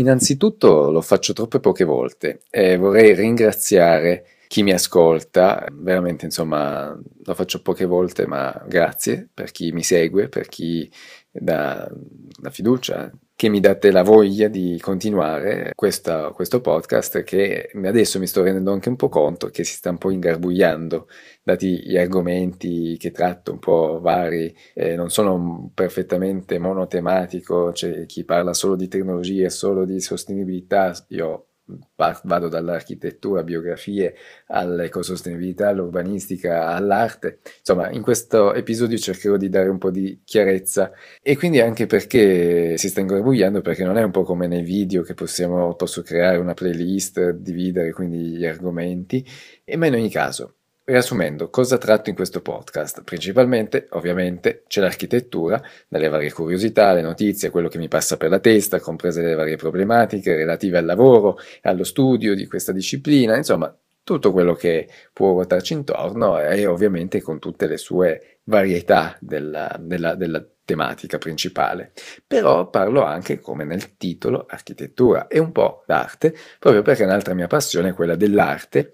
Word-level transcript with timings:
Innanzitutto 0.00 0.90
lo 0.90 1.02
faccio 1.02 1.34
troppe 1.34 1.60
poche 1.60 1.84
volte 1.84 2.40
e 2.48 2.78
vorrei 2.78 3.14
ringraziare 3.14 4.24
chi 4.48 4.62
mi 4.62 4.72
ascolta, 4.72 5.66
veramente 5.72 6.24
insomma 6.24 6.98
lo 7.22 7.34
faccio 7.34 7.60
poche 7.60 7.84
volte, 7.84 8.26
ma 8.26 8.64
grazie 8.66 9.28
per 9.32 9.50
chi 9.50 9.72
mi 9.72 9.82
segue, 9.82 10.30
per 10.30 10.48
chi 10.48 10.90
dà 11.30 11.86
la 12.40 12.50
fiducia, 12.50 13.12
che 13.40 13.48
mi 13.48 13.60
date 13.60 13.90
la 13.90 14.02
voglia 14.02 14.48
di 14.48 14.78
continuare 14.82 15.72
questa, 15.74 16.30
questo 16.30 16.60
podcast 16.60 17.22
che 17.22 17.70
adesso 17.84 18.18
mi 18.18 18.26
sto 18.26 18.42
rendendo 18.42 18.70
anche 18.70 18.90
un 18.90 18.96
po' 18.96 19.08
conto 19.08 19.48
che 19.48 19.64
si 19.64 19.76
sta 19.76 19.88
un 19.88 19.96
po' 19.96 20.10
ingarbugliando, 20.10 21.08
dati 21.42 21.80
gli 21.82 21.96
argomenti 21.96 22.98
che 22.98 23.10
tratto 23.12 23.52
un 23.52 23.58
po' 23.58 23.98
vari, 23.98 24.54
eh, 24.74 24.94
non 24.94 25.08
sono 25.08 25.70
perfettamente 25.72 26.58
monotematico, 26.58 27.70
c'è 27.72 28.04
chi 28.04 28.26
parla 28.26 28.52
solo 28.52 28.76
di 28.76 28.88
tecnologie, 28.88 29.48
solo 29.48 29.86
di 29.86 30.00
sostenibilità, 30.02 30.92
io 31.08 31.46
vado 32.24 32.48
dall'architettura, 32.48 33.42
biografie, 33.42 34.14
all'ecosostenibilità, 34.48 35.68
all'urbanistica, 35.68 36.68
all'arte. 36.68 37.40
Insomma, 37.58 37.90
in 37.90 38.02
questo 38.02 38.54
episodio 38.54 38.98
cercherò 38.98 39.36
di 39.36 39.48
dare 39.48 39.68
un 39.68 39.78
po' 39.78 39.90
di 39.90 40.22
chiarezza 40.24 40.92
e 41.22 41.36
quindi 41.36 41.60
anche 41.60 41.86
perché 41.86 42.76
si 42.76 42.88
sta 42.88 43.00
ingorgogliando, 43.00 43.60
perché 43.60 43.84
non 43.84 43.96
è 43.96 44.02
un 44.02 44.10
po' 44.10 44.22
come 44.22 44.46
nei 44.46 44.62
video 44.62 45.02
che 45.02 45.14
possiamo, 45.14 45.74
posso 45.74 46.02
creare 46.02 46.38
una 46.38 46.54
playlist, 46.54 47.30
dividere 47.30 47.92
quindi 47.92 48.36
gli 48.36 48.46
argomenti, 48.46 49.24
ma 49.76 49.86
in 49.86 49.94
ogni 49.94 50.10
caso 50.10 50.54
Riassumendo, 50.90 51.50
cosa 51.50 51.78
tratto 51.78 52.10
in 52.10 52.16
questo 52.16 52.40
podcast? 52.40 53.04
Principalmente, 53.04 53.86
ovviamente, 53.90 54.64
c'è 54.66 54.80
l'architettura, 54.80 55.62
dalle 55.86 56.08
varie 56.08 56.32
curiosità, 56.32 56.92
le 56.92 57.00
notizie, 57.00 57.50
quello 57.50 57.68
che 57.68 57.78
mi 57.78 57.86
passa 57.86 58.16
per 58.16 58.28
la 58.28 58.40
testa, 58.40 58.80
comprese 58.80 59.22
le 59.22 59.34
varie 59.34 59.54
problematiche 59.54 60.34
relative 60.34 60.78
al 60.78 60.86
lavoro, 60.86 61.38
allo 61.62 61.84
studio 61.84 62.34
di 62.34 62.44
questa 62.48 62.72
disciplina, 62.72 63.36
insomma, 63.36 63.72
tutto 64.02 64.32
quello 64.32 64.54
che 64.54 64.88
può 65.12 65.30
ruotarci 65.30 65.74
intorno 65.74 66.40
e 66.40 66.66
ovviamente 66.66 67.22
con 67.22 67.38
tutte 67.38 67.68
le 67.68 67.76
sue 67.76 68.38
varietà 68.42 69.16
della, 69.20 69.72
della, 69.78 70.16
della 70.16 70.44
tematica 70.64 71.18
principale. 71.18 71.92
Però 72.26 72.68
parlo 72.68 73.04
anche, 73.04 73.38
come 73.38 73.62
nel 73.62 73.96
titolo, 73.96 74.44
architettura 74.48 75.28
e 75.28 75.38
un 75.38 75.52
po' 75.52 75.84
d'arte, 75.86 76.34
proprio 76.58 76.82
perché 76.82 77.04
un'altra 77.04 77.34
mia 77.34 77.46
passione 77.46 77.90
è 77.90 77.94
quella 77.94 78.16
dell'arte 78.16 78.90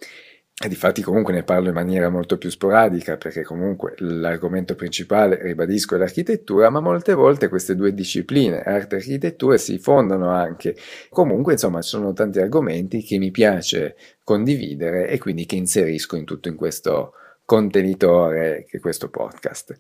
e 0.59 0.69
difatti 0.69 1.03
comunque 1.03 1.35
ne 1.35 1.43
parlo 1.43 1.69
in 1.69 1.75
maniera 1.75 2.09
molto 2.09 2.39
più 2.39 2.49
sporadica 2.49 3.19
perché 3.19 3.43
comunque 3.43 3.95
l'argomento 3.99 4.75
principale, 4.75 5.39
ribadisco, 5.43 5.95
è 5.95 5.99
l'architettura, 5.99 6.71
ma 6.71 6.81
molte 6.81 7.13
volte 7.13 7.49
queste 7.49 7.77
due 7.77 7.93
discipline, 7.93 8.63
arte 8.63 8.95
e 8.95 8.99
architettura, 9.01 9.59
si 9.59 9.79
fondono 9.79 10.31
anche. 10.31 10.75
Comunque, 11.11 11.53
insomma, 11.53 11.83
ci 11.83 11.91
sono 11.91 12.15
tanti 12.15 12.41
argomenti 12.41 13.03
che 13.03 13.19
mi 13.19 13.31
piace 13.31 13.97
condividere 14.25 15.09
e 15.09 15.19
quindi 15.19 15.45
che 15.45 15.57
inserisco 15.57 16.17
in 16.17 16.25
tutto 16.25 16.49
in 16.49 16.57
questo 16.57 17.13
contenitore 17.45 18.65
che 18.67 18.79
è 18.79 18.81
questo 18.81 19.11
podcast. 19.11 19.79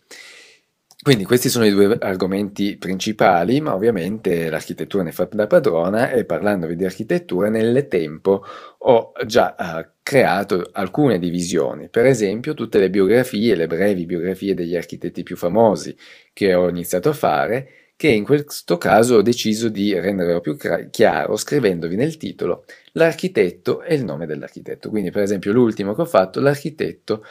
Quindi 1.06 1.22
questi 1.22 1.48
sono 1.48 1.64
i 1.64 1.70
due 1.70 1.98
argomenti 2.00 2.76
principali, 2.76 3.60
ma 3.60 3.76
ovviamente 3.76 4.50
l'architettura 4.50 5.04
ne 5.04 5.12
fa 5.12 5.28
da 5.30 5.46
padrona 5.46 6.10
e 6.10 6.24
parlandovi 6.24 6.74
di 6.74 6.84
architettura 6.84 7.48
nel 7.48 7.86
tempo 7.86 8.44
ho 8.78 9.12
già 9.24 9.54
uh, 9.56 9.88
creato 10.02 10.68
alcune 10.72 11.20
divisioni, 11.20 11.88
per 11.88 12.06
esempio 12.06 12.54
tutte 12.54 12.80
le 12.80 12.90
biografie, 12.90 13.54
le 13.54 13.68
brevi 13.68 14.04
biografie 14.04 14.54
degli 14.54 14.74
architetti 14.74 15.22
più 15.22 15.36
famosi 15.36 15.96
che 16.32 16.54
ho 16.54 16.68
iniziato 16.68 17.10
a 17.10 17.12
fare, 17.12 17.68
che 17.94 18.08
in 18.08 18.24
questo 18.24 18.77
caso 18.77 19.18
ho 19.18 19.22
deciso 19.22 19.68
di 19.68 19.96
renderlo 19.96 20.40
più 20.40 20.56
chiaro 20.90 21.36
scrivendovi 21.36 21.94
nel 21.94 22.16
titolo 22.16 22.64
l'architetto 22.94 23.80
e 23.82 23.94
il 23.94 24.02
nome 24.02 24.27
dell'architetto. 24.27 24.90
Quindi 24.90 25.12
per 25.12 25.22
esempio 25.22 25.52
l'ultimo 25.52 25.94
che 25.94 26.00
ho 26.00 26.04
fatto, 26.04 26.40
l'architetto 26.40 27.24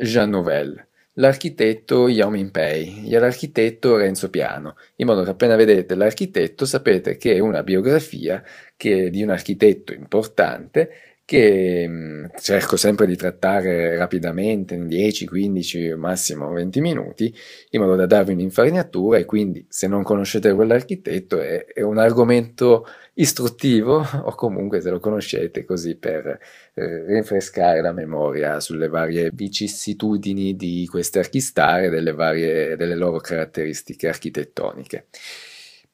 Jean 0.00 0.30
Nouvel 0.30 0.86
l'architetto 1.18 2.08
Yao 2.08 2.30
Minpei 2.30 3.08
e 3.08 3.18
l'architetto 3.18 3.96
Renzo 3.96 4.30
Piano, 4.30 4.76
in 4.96 5.06
modo 5.06 5.22
che 5.22 5.30
appena 5.30 5.56
vedete 5.56 5.94
l'architetto 5.94 6.64
sapete 6.64 7.16
che 7.16 7.34
è 7.34 7.38
una 7.38 7.62
biografia 7.62 8.42
che, 8.76 9.10
di 9.10 9.22
un 9.22 9.30
architetto 9.30 9.92
importante 9.92 11.15
che 11.26 11.86
mm, 11.88 12.24
cerco 12.40 12.76
sempre 12.76 13.04
di 13.04 13.16
trattare 13.16 13.96
rapidamente 13.96 14.74
in 14.74 14.86
10, 14.86 15.26
15, 15.26 15.94
massimo 15.96 16.52
20 16.52 16.80
minuti, 16.80 17.34
in 17.70 17.80
modo 17.80 17.96
da 17.96 18.06
darvi 18.06 18.32
un'infarinatura 18.32 19.18
e 19.18 19.24
quindi 19.24 19.66
se 19.68 19.88
non 19.88 20.04
conoscete 20.04 20.54
quell'architetto 20.54 21.40
è, 21.40 21.64
è 21.66 21.82
un 21.82 21.98
argomento 21.98 22.86
istruttivo 23.14 24.06
o 24.22 24.34
comunque 24.36 24.80
se 24.80 24.90
lo 24.90 25.00
conoscete 25.00 25.64
così 25.64 25.96
per 25.96 26.38
eh, 26.74 27.04
rinfrescare 27.06 27.80
la 27.80 27.92
memoria 27.92 28.60
sulle 28.60 28.88
varie 28.88 29.30
vicissitudini 29.32 30.54
di 30.54 30.86
queste 30.88 31.18
archistar 31.18 31.84
e 31.84 31.90
delle, 31.90 32.14
delle 32.76 32.94
loro 32.94 33.18
caratteristiche 33.18 34.06
architettoniche. 34.06 35.06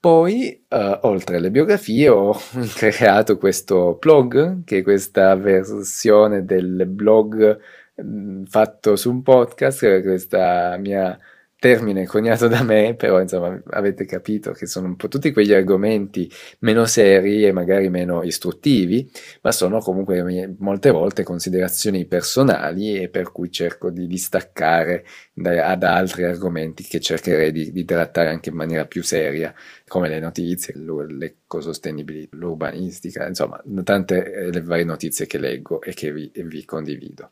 Poi, 0.03 0.65
uh, 0.69 0.99
oltre 1.03 1.37
alle 1.37 1.53
biografie, 1.53 2.09
ho 2.09 2.37
creato 2.75 3.39
questo 3.39 3.99
blog, 4.01 4.65
che 4.65 4.79
è 4.79 4.83
questa 4.83 5.37
versione 5.37 6.45
del 6.45 6.87
blog 6.87 7.61
mh, 7.95 8.03
mm, 8.03 8.45
fatto 8.47 8.97
su 8.97 9.11
un 9.11 9.23
podcast, 9.23 10.03
questa 10.03 10.77
mia 10.79 11.17
termine 11.63 12.07
coniato 12.07 12.49
da 12.49 12.65
me, 12.65 12.97
però 12.97 13.21
insomma 13.21 13.57
avete 13.71 14.05
capito 14.05 14.51
che 14.51 14.67
sono 14.67 14.89
un 14.89 14.97
po' 14.97 15.07
tutti 15.07 15.31
quegli 15.31 15.53
argomenti 15.53 16.29
meno 16.59 16.87
seri 16.87 17.45
e 17.45 17.53
magari 17.53 17.89
meno 17.89 18.25
istruttivi, 18.25 19.09
ma 19.43 19.53
sono 19.53 19.79
comunque 19.79 20.57
molte 20.59 20.91
volte 20.91 21.23
considerazioni 21.23 22.05
personali 22.05 23.01
e 23.01 23.09
per 23.09 23.31
cui 23.31 23.53
cerco 23.53 23.91
di 23.91 24.09
distaccare 24.09 25.05
da, 25.33 25.69
ad 25.69 25.85
altri 25.85 26.25
argomenti 26.25 26.83
che 26.83 26.99
cercherei 26.99 27.53
di, 27.53 27.71
di, 27.71 27.85
trattare 27.85 28.31
anche 28.31 28.49
in 28.49 28.57
maniera 28.57 28.87
più 28.87 29.05
seria, 29.05 29.55
come 29.87 30.09
le 30.09 30.19
notizie, 30.19 30.75
l'ecosostenibilità, 30.75 32.37
l'urbanistica, 32.39 33.25
insomma 33.29 33.63
tante 33.85 34.33
eh, 34.33 34.51
le 34.51 34.63
varie 34.63 34.83
notizie 34.83 35.27
che 35.29 35.39
leggo 35.39 35.81
e 35.81 35.95
che 35.95 36.13
vi, 36.13 36.29
vi 36.35 36.65
condivido. 36.65 37.31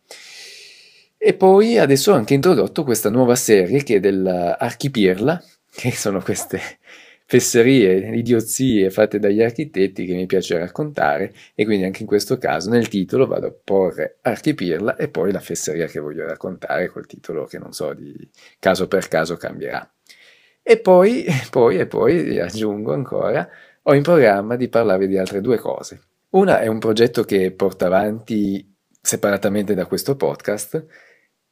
E 1.22 1.34
poi 1.34 1.76
adesso 1.76 2.12
ho 2.12 2.14
anche 2.14 2.32
introdotto 2.32 2.82
questa 2.82 3.10
nuova 3.10 3.34
serie 3.34 3.82
che 3.82 3.96
è 3.96 4.00
dell'Archipirla, 4.00 5.44
che 5.70 5.92
sono 5.92 6.22
queste 6.22 6.58
fesserie, 7.26 8.16
idiozie 8.16 8.88
fatte 8.88 9.18
dagli 9.18 9.42
architetti 9.42 10.06
che 10.06 10.14
mi 10.14 10.24
piace 10.24 10.56
raccontare 10.56 11.34
e 11.54 11.66
quindi 11.66 11.84
anche 11.84 12.00
in 12.00 12.06
questo 12.06 12.38
caso 12.38 12.70
nel 12.70 12.88
titolo 12.88 13.26
vado 13.26 13.48
a 13.48 13.54
porre 13.62 14.16
Archipirla 14.22 14.96
e 14.96 15.08
poi 15.08 15.30
la 15.30 15.40
fesseria 15.40 15.86
che 15.88 16.00
voglio 16.00 16.24
raccontare 16.24 16.88
col 16.88 17.04
titolo 17.04 17.44
che 17.44 17.58
non 17.58 17.74
so 17.74 17.92
di 17.92 18.16
caso 18.58 18.88
per 18.88 19.06
caso 19.08 19.36
cambierà. 19.36 19.86
E 20.62 20.78
poi, 20.78 21.26
poi 21.50 21.80
e 21.80 21.86
poi 21.86 22.40
aggiungo 22.40 22.94
ancora, 22.94 23.46
ho 23.82 23.94
in 23.94 24.02
programma 24.02 24.56
di 24.56 24.70
parlarvi 24.70 25.06
di 25.06 25.18
altre 25.18 25.42
due 25.42 25.58
cose. 25.58 26.00
Una 26.30 26.60
è 26.60 26.66
un 26.66 26.78
progetto 26.78 27.24
che 27.24 27.50
porta 27.50 27.86
avanti 27.86 28.74
separatamente 29.02 29.74
da 29.74 29.84
questo 29.84 30.16
podcast, 30.16 30.86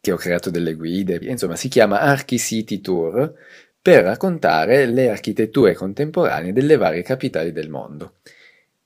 che 0.08 0.12
ho 0.14 0.16
creato 0.16 0.50
delle 0.50 0.74
guide, 0.74 1.18
insomma 1.22 1.56
si 1.56 1.68
chiama 1.68 2.00
Archicity 2.00 2.80
Tour 2.80 3.34
per 3.80 4.04
raccontare 4.04 4.86
le 4.86 5.10
architetture 5.10 5.74
contemporanee 5.74 6.52
delle 6.52 6.76
varie 6.76 7.02
capitali 7.02 7.52
del 7.52 7.68
mondo. 7.68 8.14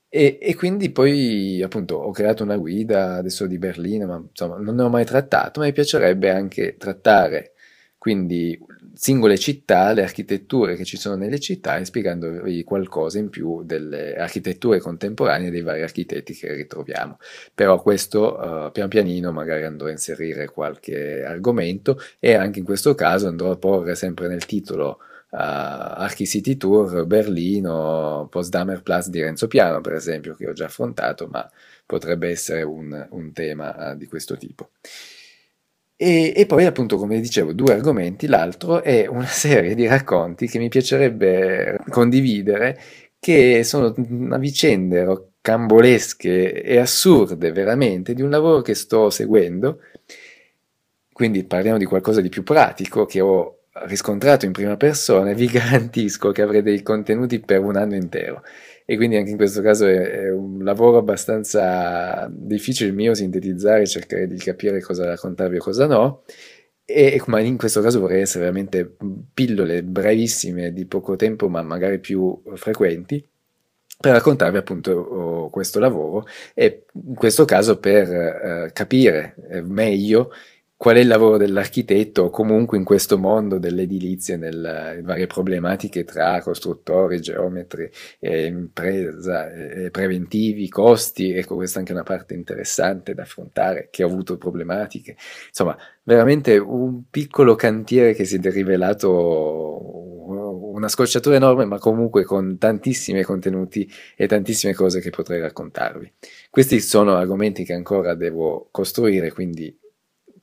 E, 0.09 0.37
e, 0.41 0.55
quindi 0.55 0.91
poi 0.91 1.61
appunto 1.63 1.95
ho 1.95 2.11
creato 2.11 2.43
una 2.43 2.57
guida 2.57 3.15
adesso 3.15 3.47
di 3.47 3.57
Berlino, 3.57 4.05
ma 4.05 4.17
insomma 4.17 4.57
non 4.57 4.75
ne 4.75 4.83
ho 4.83 4.89
mai 4.89 5.05
trattato, 5.05 5.59
ma 5.59 5.65
mi 5.65 5.71
piacerebbe 5.73 6.29
anche 6.29 6.75
trattare 6.77 7.52
quindi 8.03 8.59
singole 8.93 9.37
città, 9.37 9.93
le 9.93 10.03
architetture 10.03 10.75
che 10.75 10.83
ci 10.83 10.97
sono 10.97 11.15
nelle 11.15 11.39
città 11.39 11.77
e 11.77 11.85
spiegandovi 11.85 12.61
qualcosa 12.65 13.17
in 13.17 13.29
più 13.29 13.63
delle 13.63 14.17
architetture 14.17 14.81
contemporanee 14.81 15.49
dei 15.49 15.61
vari 15.61 15.83
architetti 15.83 16.33
che 16.33 16.53
ritroviamo. 16.53 17.17
Però 17.55 17.81
questo 17.81 18.37
uh, 18.37 18.71
pian 18.73 18.89
pianino 18.89 19.31
magari 19.31 19.63
andrò 19.63 19.87
a 19.87 19.91
inserire 19.91 20.49
qualche 20.49 21.23
argomento 21.23 21.97
e 22.19 22.33
anche 22.33 22.59
in 22.59 22.65
questo 22.65 22.93
caso 22.93 23.29
andrò 23.29 23.51
a 23.51 23.55
porre 23.55 23.95
sempre 23.95 24.27
nel 24.27 24.45
titolo 24.45 24.97
uh, 25.29 25.37
Archicity 25.37 26.57
Tour 26.57 27.05
Berlino, 27.05 28.27
Potsdamer 28.29 28.81
Platz 28.81 29.07
di 29.07 29.21
Renzo 29.21 29.47
Piano 29.47 29.79
per 29.79 29.93
esempio 29.93 30.35
che 30.35 30.49
ho 30.49 30.51
già 30.51 30.65
affrontato 30.65 31.27
ma 31.27 31.49
potrebbe 31.85 32.27
essere 32.27 32.63
un, 32.63 33.07
un 33.11 33.31
tema 33.31 33.93
uh, 33.93 33.95
di 33.95 34.07
questo 34.07 34.35
tipo. 34.35 34.71
E, 35.95 36.33
e, 36.35 36.45
poi 36.45 36.65
appunto, 36.65 36.97
come 36.97 37.19
dicevo, 37.19 37.53
due 37.53 37.73
argomenti. 37.73 38.27
L'altro 38.27 38.81
è 38.81 39.07
una 39.07 39.25
serie 39.27 39.75
di 39.75 39.87
racconti 39.87 40.47
che 40.47 40.59
mi 40.59 40.69
piacerebbe 40.69 41.79
condividere, 41.89 42.79
che 43.19 43.63
sono 43.63 43.93
una 44.09 44.37
vicende 44.37 45.03
rocambolesche 45.03 46.61
e 46.61 46.77
assurde 46.77 47.51
veramente 47.51 48.13
di 48.13 48.21
un 48.21 48.29
lavoro 48.29 48.61
che 48.61 48.73
sto 48.73 49.09
seguendo. 49.09 49.79
Quindi 51.11 51.43
parliamo 51.43 51.77
di 51.77 51.85
qualcosa 51.85 52.21
di 52.21 52.29
più 52.29 52.43
pratico 52.43 53.05
che 53.05 53.21
ho 53.21 53.59
riscontrato 53.85 54.45
in 54.45 54.51
prima 54.51 54.77
persona 54.77 55.31
e 55.31 55.35
vi 55.35 55.47
garantisco 55.51 56.31
che 56.31 56.41
avrei 56.41 56.61
dei 56.61 56.81
contenuti 56.83 57.39
per 57.39 57.59
un 57.59 57.75
anno 57.75 57.95
intero. 57.95 58.43
E 58.85 58.95
quindi 58.95 59.15
anche 59.15 59.31
in 59.31 59.37
questo 59.37 59.61
caso 59.61 59.85
è, 59.85 59.97
è, 59.97 60.31
un 60.31 60.63
lavoro 60.63 60.97
abbastanza 60.97 62.29
difficile 62.31 62.89
il 62.89 62.95
mio 62.95 63.13
sintetizzare, 63.13 63.85
cercare 63.87 64.27
di 64.27 64.37
capire 64.37 64.81
cosa 64.81 65.05
raccontarvi 65.05 65.55
e 65.55 65.59
cosa 65.59 65.87
no. 65.87 66.23
E, 66.85 67.21
ma 67.27 67.39
in 67.39 67.57
questo 67.57 67.81
caso 67.81 67.99
vorrei 67.99 68.21
essere 68.21 68.41
veramente 68.41 68.97
pillole 69.33 69.83
brevissime 69.83 70.73
di 70.73 70.85
poco 70.85 71.15
tempo, 71.15 71.47
ma 71.47 71.61
magari 71.61 71.99
più 71.99 72.41
frequenti, 72.55 73.25
per 73.99 74.11
raccontarvi 74.11 74.57
appunto 74.57 74.91
oh, 74.91 75.49
questo 75.49 75.79
lavoro 75.79 76.25
e 76.53 76.85
in 77.05 77.15
questo 77.15 77.45
caso 77.45 77.79
per 77.79 78.11
eh, 78.11 78.71
capire 78.73 79.35
eh, 79.49 79.61
meglio 79.61 80.31
qual 80.75 80.97
è 80.97 80.99
il 80.99 81.07
lavoro 81.07 81.37
dell'architetto 81.37 82.23
o 82.23 82.29
comunque 82.29 82.77
in 82.77 82.83
questo 82.83 83.17
mondo 83.17 83.57
dell'edilizia, 83.57 84.35
nelle 84.35 84.99
varie 85.01 85.27
problematiche 85.27 86.03
tra 86.03 86.41
costruttori, 86.41 87.21
geometri, 87.21 87.89
eh, 88.19 88.45
impresa, 88.45 89.49
eh, 89.51 89.91
preventivi, 89.91 90.67
costi, 90.67 91.31
ecco 91.31 91.55
questa 91.55 91.77
è 91.77 91.79
anche 91.79 91.93
una 91.93 92.03
parte 92.03 92.33
interessante 92.33 93.13
da 93.13 93.21
affrontare, 93.21 93.87
che 93.91 94.03
ha 94.03 94.07
avuto 94.07 94.37
problematiche, 94.37 95.15
insomma 95.47 95.77
veramente 96.03 96.57
un 96.57 97.03
piccolo 97.09 97.55
cantiere 97.55 98.13
che 98.13 98.25
si 98.25 98.35
è 98.35 98.51
rivelato 98.51 100.13
una 100.73 100.87
scocciatura 100.87 101.35
enorme, 101.35 101.65
ma 101.65 101.77
comunque 101.77 102.23
con 102.23 102.57
tantissimi 102.57 103.21
contenuti 103.23 103.89
e 104.15 104.27
tantissime 104.27 104.73
cose 104.73 104.99
che 104.99 105.11
potrei 105.11 105.39
raccontarvi. 105.39 106.11
Questi 106.49 106.79
sono 106.81 107.15
argomenti 107.15 107.63
che 107.63 107.73
ancora 107.73 108.15
devo 108.15 108.67
costruire, 108.71 109.31
quindi 109.31 109.77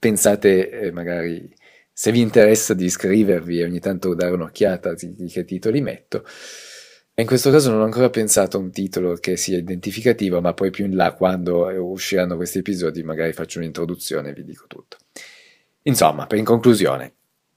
pensate 0.01 0.71
eh, 0.71 0.91
magari 0.91 1.55
se 1.93 2.11
vi 2.11 2.21
interessa 2.21 2.75
di 2.75 2.87
iscrivervi 2.87 3.61
e 3.61 3.65
ogni 3.65 3.79
tanto 3.79 4.15
dare 4.15 4.33
un'occhiata 4.33 4.95
di 4.95 5.27
che 5.29 5.45
titoli 5.45 5.83
metto. 5.83 6.25
In 7.15 7.27
questo 7.27 7.51
caso 7.51 7.71
non 7.71 7.81
ho 7.81 7.85
ancora 7.85 8.09
pensato 8.09 8.57
a 8.57 8.61
un 8.61 8.71
titolo 8.71 9.15
che 9.17 9.37
sia 9.37 9.59
identificativo, 9.59 10.41
ma 10.41 10.55
poi 10.55 10.71
più 10.71 10.87
in 10.87 10.97
là, 10.97 11.13
quando 11.13 11.67
usciranno 11.67 12.37
questi 12.37 12.59
episodi, 12.59 13.03
magari 13.03 13.35
faccio 13.35 13.59
un'introduzione 13.59 14.31
e 14.31 14.33
vi 14.33 14.45
dico 14.45 14.65
tutto. 14.67 14.97
Insomma, 15.83 16.27
per 16.27 16.39
in 16.39 16.47
conclusione, 16.47 17.13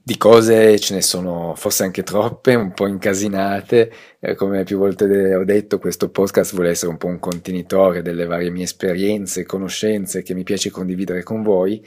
di 0.05 0.17
cose 0.17 0.77
ce 0.79 0.95
ne 0.95 1.01
sono 1.01 1.53
forse 1.55 1.85
anche 1.85 2.03
troppe, 2.03 2.55
un 2.55 2.73
po' 2.73 2.87
incasinate, 2.87 3.91
eh, 4.19 4.35
come 4.35 4.65
più 4.65 4.77
volte 4.77 5.33
ho 5.33 5.45
detto 5.45 5.79
questo 5.79 6.09
podcast 6.09 6.53
vuole 6.53 6.71
essere 6.71 6.91
un 6.91 6.97
po' 6.97 7.07
un 7.07 7.19
contenitore 7.19 8.01
delle 8.01 8.25
varie 8.25 8.49
mie 8.49 8.65
esperienze, 8.65 9.45
conoscenze 9.45 10.21
che 10.21 10.33
mi 10.33 10.43
piace 10.43 10.69
condividere 10.69 11.23
con 11.23 11.41
voi 11.41 11.81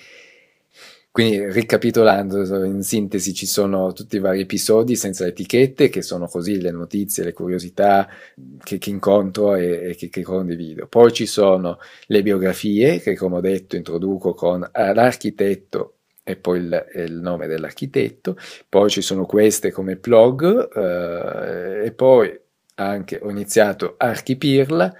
quindi 1.17 1.51
ricapitolando, 1.51 2.63
in 2.67 2.83
sintesi 2.83 3.33
ci 3.33 3.47
sono 3.47 3.95
tutti 3.95 4.17
i 4.17 4.19
vari 4.19 4.43
episodi 4.43 4.97
senza 4.97 5.25
etichette, 5.25 5.89
che 5.89 6.03
sono 6.03 6.27
così 6.27 6.61
le 6.61 6.71
notizie, 6.71 7.25
le 7.25 7.33
curiosità 7.33 8.07
che, 8.63 8.77
che 8.77 8.91
incontro 8.91 9.55
e, 9.55 9.89
e 9.89 9.95
che, 9.95 10.11
che, 10.11 10.23
condivido. 10.23 10.87
Poi 10.89 11.11
ci 11.15 11.25
sono 11.25 11.79
le 12.09 12.23
biografie, 12.23 13.01
che 13.01 13.17
come 13.17 13.37
ho 13.37 13.41
detto 13.41 13.77
introduco 13.77 14.35
con 14.35 14.69
l'architetto 14.75 15.95
e 16.23 16.37
poi 16.37 16.59
il, 16.59 16.87
il 16.97 17.15
nome 17.15 17.47
dell'architetto. 17.47 18.37
Poi 18.69 18.91
ci 18.91 19.01
sono 19.01 19.25
queste 19.25 19.71
come 19.71 19.97
blog 19.97 20.69
eh, 20.77 21.87
e 21.87 21.93
poi 21.93 22.39
anche 22.75 23.21
ho 23.23 23.31
iniziato 23.31 23.95
Archipirla 23.97 24.95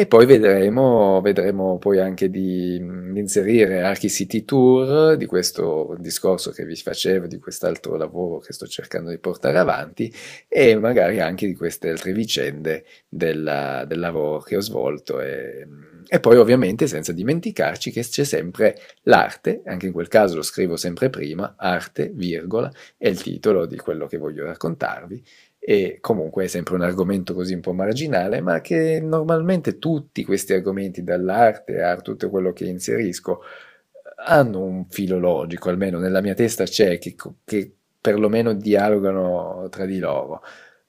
e 0.00 0.06
poi 0.06 0.26
vedremo, 0.26 1.20
vedremo 1.20 1.76
poi 1.78 1.98
anche 1.98 2.30
di, 2.30 2.78
di 2.78 3.18
inserire 3.18 3.82
Archi 3.82 4.08
City 4.08 4.44
Tour, 4.44 5.16
di 5.16 5.26
questo 5.26 5.96
discorso 5.98 6.52
che 6.52 6.64
vi 6.64 6.76
facevo, 6.76 7.26
di 7.26 7.40
quest'altro 7.40 7.96
lavoro 7.96 8.38
che 8.38 8.52
sto 8.52 8.68
cercando 8.68 9.10
di 9.10 9.18
portare 9.18 9.58
avanti 9.58 10.14
e 10.46 10.76
magari 10.76 11.18
anche 11.18 11.48
di 11.48 11.56
queste 11.56 11.88
altre 11.88 12.12
vicende 12.12 12.84
della, 13.08 13.84
del 13.88 13.98
lavoro 13.98 14.38
che 14.38 14.56
ho 14.56 14.60
svolto. 14.60 15.20
E, 15.20 15.66
e 16.06 16.20
poi 16.20 16.36
ovviamente 16.36 16.86
senza 16.86 17.10
dimenticarci 17.10 17.90
che 17.90 18.02
c'è 18.02 18.22
sempre 18.22 18.78
l'arte, 19.02 19.62
anche 19.64 19.86
in 19.86 19.92
quel 19.92 20.06
caso 20.06 20.36
lo 20.36 20.42
scrivo 20.42 20.76
sempre 20.76 21.10
prima, 21.10 21.56
arte, 21.58 22.08
virgola, 22.14 22.72
è 22.96 23.08
il 23.08 23.20
titolo 23.20 23.66
di 23.66 23.76
quello 23.76 24.06
che 24.06 24.16
voglio 24.16 24.44
raccontarvi 24.44 25.24
e 25.70 25.98
comunque 26.00 26.44
è 26.44 26.46
sempre 26.46 26.76
un 26.76 26.80
argomento 26.80 27.34
così 27.34 27.52
un 27.52 27.60
po' 27.60 27.74
marginale, 27.74 28.40
ma 28.40 28.62
che 28.62 29.00
normalmente 29.02 29.78
tutti 29.78 30.24
questi 30.24 30.54
argomenti 30.54 31.04
dall'arte 31.04 31.82
a 31.82 31.94
tutto 31.98 32.30
quello 32.30 32.54
che 32.54 32.64
inserisco 32.64 33.42
hanno 34.24 34.62
un 34.62 34.86
filo 34.88 35.18
logico, 35.18 35.68
almeno 35.68 35.98
nella 35.98 36.22
mia 36.22 36.32
testa 36.32 36.64
c'è, 36.64 36.96
che, 36.96 37.14
che 37.44 37.70
perlomeno 38.00 38.54
dialogano 38.54 39.68
tra 39.68 39.84
di 39.84 39.98
loro. 39.98 40.40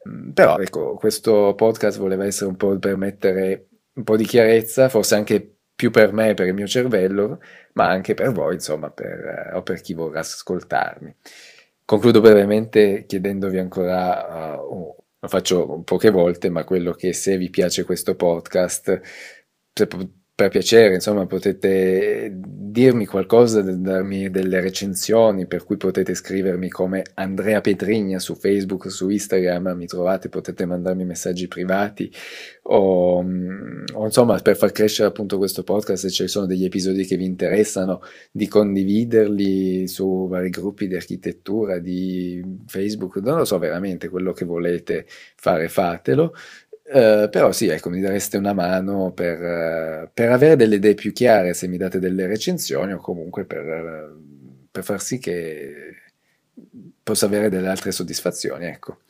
Mm, 0.07 0.29
però 0.29 0.57
ecco, 0.59 0.93
questo 0.93 1.55
podcast 1.55 1.97
voleva 1.99 2.25
essere 2.25 2.49
un 2.49 2.55
po' 2.55 2.79
per 2.79 2.95
mettere 2.95 3.67
un 3.95 4.03
po' 4.05 4.15
di 4.15 4.23
chiarezza, 4.23 4.87
forse 4.87 5.15
anche 5.15 5.55
più 5.75 5.91
per 5.91 6.13
me, 6.13 6.33
per 6.35 6.47
il 6.47 6.53
mio 6.53 6.67
cervello, 6.67 7.41
ma 7.73 7.89
anche 7.89 8.13
per 8.13 8.31
voi, 8.31 8.53
insomma, 8.53 8.89
per, 8.89 9.51
o 9.55 9.61
per 9.61 9.81
chi 9.81 9.93
vorrà 9.93 10.21
ascoltarmi. 10.21 11.13
Concludo 11.89 12.21
brevemente 12.21 13.05
chiedendovi 13.07 13.57
ancora, 13.57 14.59
uh, 14.61 14.95
lo 15.21 15.27
faccio 15.27 15.81
poche 15.81 16.11
volte, 16.11 16.51
ma 16.51 16.63
quello 16.63 16.91
che 16.93 17.13
se 17.13 17.35
vi 17.35 17.49
piace 17.49 17.83
questo 17.83 18.15
podcast, 18.15 19.01
se 19.73 19.87
per 20.39 20.47
piacere, 20.47 20.93
insomma, 20.93 21.25
potete 21.25 22.31
dirmi 22.33 23.05
qualcosa, 23.05 23.61
darmi 23.61 24.29
delle 24.29 24.61
recensioni, 24.61 25.47
per 25.47 25.65
cui 25.65 25.75
potete 25.75 26.15
scrivermi 26.15 26.69
come 26.69 27.03
Andrea 27.15 27.59
Petrigna 27.59 28.19
su 28.19 28.35
Facebook, 28.35 28.89
su 28.89 29.09
Instagram, 29.09 29.75
mi 29.75 29.85
trovate, 29.85 30.29
potete 30.29 30.65
mandarmi 30.65 31.03
messaggi 31.03 31.49
privati 31.49 32.09
o, 32.71 33.21
mm, 33.21 33.83
o 33.95 34.05
insomma 34.05 34.37
per 34.39 34.55
far 34.55 34.71
crescere 34.71 35.09
appunto 35.09 35.37
questo 35.37 35.63
podcast 35.63 36.03
se 36.05 36.09
ci 36.09 36.27
sono 36.29 36.45
degli 36.45 36.63
episodi 36.63 37.05
che 37.05 37.17
vi 37.17 37.25
interessano, 37.25 38.01
di 38.31 38.47
condividerli 38.47 39.89
su 39.89 40.27
vari 40.29 40.49
gruppi 40.49 40.87
di 40.87 40.95
architettura, 40.95 41.79
di 41.79 42.41
Facebook, 42.65 43.17
non 43.17 43.39
lo 43.39 43.45
so 43.45 43.57
veramente 43.57 44.07
quello 44.07 44.31
che 44.31 44.45
volete 44.45 45.05
fare, 45.35 45.67
fatelo. 45.67 46.33
Uh, 46.91 47.29
però 47.29 47.51
sì, 47.51 47.67
ecco, 47.67 47.91
mi 47.91 48.01
dareste 48.01 48.37
una 48.37 48.53
mano 48.53 49.11
per, 49.11 49.37
uh, 49.37 50.09
per, 50.11 50.31
avere 50.31 50.55
delle 50.55 50.77
idee 50.77 50.95
più 50.95 51.13
chiare 51.13 51.53
se 51.53 51.67
mi 51.67 51.77
date 51.77 51.99
delle 51.99 52.25
recensioni 52.25 52.93
o 52.93 52.97
comunque 52.97 53.45
per, 53.45 53.63
uh, 53.63 54.67
per 54.71 54.83
far 54.83 54.99
sì 54.99 55.19
che 55.19 55.73
possa 57.03 57.27
avere 57.27 57.49
delle 57.49 57.67
altre 57.67 57.91
soddisfazioni, 57.91 58.65
ecco 58.65 59.01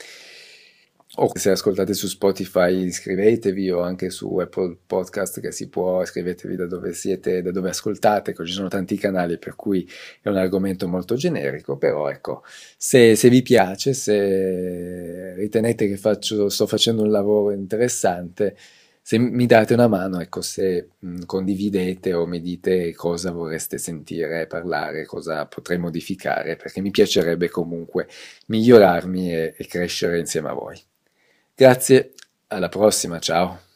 o 1.15 1.31
se 1.33 1.50
ascoltate 1.50 1.94
su 1.94 2.07
Spotify 2.07 2.83
iscrivetevi 2.85 3.71
o 3.71 3.81
anche 3.81 4.11
su 4.11 4.38
Apple 4.38 4.77
Podcast 4.85 5.41
che 5.41 5.51
si 5.51 5.67
può, 5.67 6.01
iscrivetevi 6.03 6.56
da 6.56 6.68
dove 6.68 6.94
siete, 6.94 7.42
da 7.42 7.51
dove 7.51 7.69
ascoltate, 7.69 8.35
ci 8.45 8.51
sono 8.51 8.68
tanti 8.68 8.95
canali 8.95 9.39
per 9.39 9.56
cui 9.56 9.89
è 10.21 10.30
un 10.30 10.37
argomento 10.37 10.87
molto 10.87 11.16
generico, 11.16 11.78
però 11.78 12.09
ecco, 12.09 12.44
se, 12.78 13.16
se 13.16 13.30
vi 13.30 13.42
piace, 13.42 13.94
se 13.94 15.33
ritenete 15.35 15.87
che 15.87 15.97
faccio, 15.97 16.47
sto 16.49 16.68
facendo 16.68 17.01
un 17.01 17.09
lavoro 17.09 17.54
interessante, 17.54 18.56
se 19.01 19.18
mi 19.18 19.47
date 19.47 19.73
una 19.73 19.87
mano, 19.87 20.19
ecco, 20.19 20.42
se 20.42 20.89
mh, 20.99 21.23
condividete 21.25 22.13
o 22.13 22.28
mi 22.28 22.39
dite 22.39 22.94
cosa 22.94 23.31
vorreste 23.31 23.80
sentire, 23.80 24.45
parlare, 24.45 25.06
cosa 25.06 25.47
potrei 25.47 25.80
modificare, 25.80 26.56
perché 26.56 26.80
mi 26.81 26.92
piacerebbe 26.92 27.49
comunque 27.49 28.07
migliorarmi 28.47 29.33
e, 29.33 29.56
e 29.57 29.66
crescere 29.66 30.19
insieme 30.19 30.49
a 30.49 30.54
voi. 30.54 30.80
Grazie, 31.59 32.13
alla 32.47 32.69
prossima, 32.69 33.19
ciao. 33.19 33.69